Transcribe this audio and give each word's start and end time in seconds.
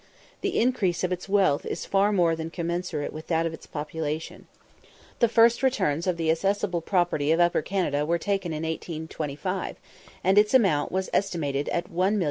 The 0.41 0.59
increase 0.59 1.03
of 1.03 1.11
its 1.11 1.29
wealth 1.29 1.63
is 1.63 1.85
far 1.85 2.11
more 2.11 2.35
than 2.35 2.49
commensurate 2.49 3.13
with 3.13 3.27
that 3.27 3.45
of 3.45 3.53
its 3.53 3.67
population. 3.67 4.47
The 5.19 5.27
first 5.29 5.61
returns 5.61 6.07
of 6.07 6.17
the 6.17 6.31
assessable 6.31 6.81
property 6.81 7.31
of 7.31 7.39
Upper 7.39 7.61
Canada 7.61 8.03
were 8.03 8.17
taken 8.17 8.51
in 8.51 8.63
1825, 8.63 9.75
and 10.23 10.39
its 10.39 10.55
amount 10.55 10.91
was 10.91 11.11
estimated 11.13 11.69
at 11.69 11.91
1,854,965_l. 11.93 12.19